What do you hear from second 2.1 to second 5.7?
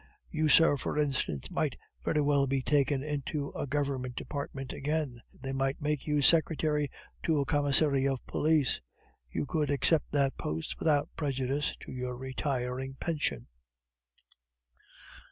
well be taken into a Government department again; they